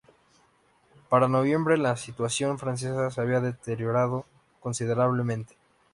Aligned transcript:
Para 1.09 1.27
noviembre, 1.27 1.77
la 1.77 1.95
situación 1.95 2.57
francesa 2.57 3.11
se 3.11 3.21
había 3.21 3.39
deteriorado 3.39 4.25
considerablemente. 4.59 5.53